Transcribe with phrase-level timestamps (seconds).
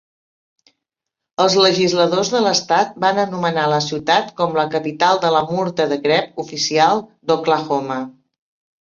[1.45, 6.03] Els legisladors de l"estat van anomenar la ciutat com la "capital de la murta de
[6.09, 8.05] crep" oficial d"Oklahoma.